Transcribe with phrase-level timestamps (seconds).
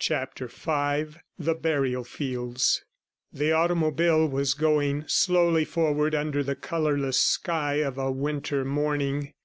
[0.00, 2.82] CHAPTER V THE BURIAL FIELDS
[3.32, 9.34] The automobile was going slowly forward under the colorless sky of a winter morning.